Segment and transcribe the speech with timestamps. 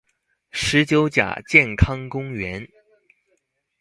[0.49, 2.67] 十九甲健康公園